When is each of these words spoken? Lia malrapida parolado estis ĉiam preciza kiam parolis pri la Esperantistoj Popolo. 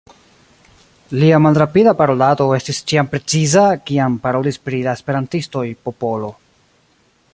Lia 1.23 1.41
malrapida 1.45 1.93
parolado 1.99 2.47
estis 2.57 2.79
ĉiam 2.91 3.11
preciza 3.11 3.67
kiam 3.91 4.17
parolis 4.25 4.59
pri 4.65 4.81
la 4.89 4.97
Esperantistoj 5.01 5.67
Popolo. 5.89 6.33